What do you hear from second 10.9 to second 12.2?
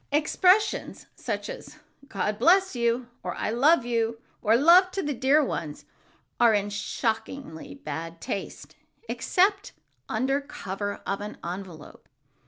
of an envelope.